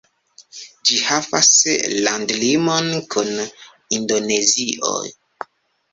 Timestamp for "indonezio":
3.99-4.99